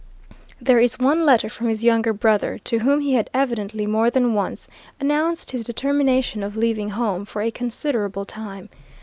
There 0.59 0.79
is 0.79 0.97
one 0.97 1.27
letter 1.27 1.47
from 1.47 1.67
his 1.67 1.83
younger 1.83 2.11
brother, 2.11 2.57
to 2.63 2.79
whom 2.79 3.01
he 3.01 3.13
had 3.13 3.29
evidently, 3.35 3.85
more 3.85 4.09
than 4.09 4.33
once, 4.33 4.67
announced 4.99 5.51
his 5.51 5.63
determination 5.63 6.41
of 6.41 6.57
leaving 6.57 6.89
home 6.89 7.23
for 7.23 7.43
a 7.43 7.51
considerable 7.51 8.25
time. 8.25 8.69